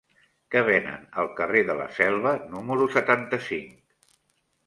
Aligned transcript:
Què 0.53 0.61
venen 0.67 1.03
al 1.23 1.27
carrer 1.39 1.61
de 1.67 1.75
la 1.81 1.85
Selva 1.99 2.33
número 2.55 2.87
setanta-cinc? 2.97 3.79